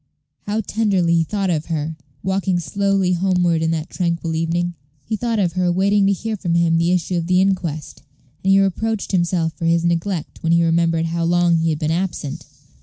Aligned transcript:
How 0.47 0.61
tenderly 0.61 1.17
he 1.17 1.23
thought 1.23 1.51
of 1.51 1.67
her, 1.67 1.95
walking 2.23 2.59
slowly 2.59 3.13
homeward 3.13 3.61
in 3.61 3.69
that 3.69 3.91
tranquil 3.91 4.33
evening? 4.33 4.73
He 5.05 5.15
thought 5.15 5.37
of 5.37 5.53
her 5.53 5.71
waiting 5.71 6.07
to 6.07 6.11
hear 6.11 6.35
from 6.35 6.55
him 6.55 6.79
the 6.79 6.89
issue 6.91 7.17
of 7.17 7.27
the 7.27 7.39
inquest, 7.39 8.01
and 8.43 8.49
he 8.51 8.59
reproached 8.59 9.11
himself 9.11 9.53
for 9.53 9.65
his 9.65 9.85
neglect 9.85 10.41
when 10.41 10.53
he 10.53 10.63
remembered 10.65 11.05
how 11.05 11.23
long 11.25 11.57
he 11.57 11.69
had 11.69 11.77
been 11.77 11.91
absent. 11.91 12.47